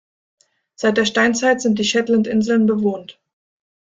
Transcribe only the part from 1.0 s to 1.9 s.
Steinzeit sind die